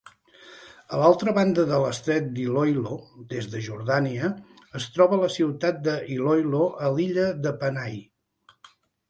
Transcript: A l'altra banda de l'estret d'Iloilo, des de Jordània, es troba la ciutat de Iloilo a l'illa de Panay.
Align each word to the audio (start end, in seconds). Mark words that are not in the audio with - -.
A 0.95 0.99
l'altra 1.01 1.33
banda 1.37 1.65
de 1.71 1.81
l'estret 1.83 2.31
d'Iloilo, 2.37 2.95
des 3.33 3.49
de 3.51 3.61
Jordània, 3.67 4.31
es 4.81 4.89
troba 4.97 5.21
la 5.25 5.31
ciutat 5.37 5.79
de 5.91 5.95
Iloilo 6.17 6.65
a 6.89 6.93
l'illa 6.97 7.29
de 7.47 7.55
Panay. 7.63 8.03